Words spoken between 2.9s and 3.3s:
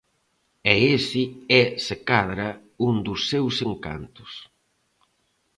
dos